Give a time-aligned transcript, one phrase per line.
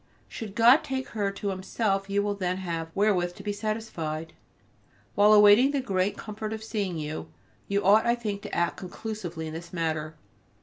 [0.27, 4.33] Should God take her to Himself you will then have wherewith to be satisfied.
[5.13, 7.29] While awaiting the great comfort of seeing you,
[7.67, 10.15] you ought, I think, to act conclusively in the matter.